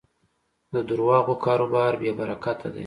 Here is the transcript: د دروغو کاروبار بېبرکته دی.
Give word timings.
د 0.73 0.75
دروغو 0.87 1.35
کاروبار 1.45 1.91
بېبرکته 2.01 2.67
دی. 2.73 2.79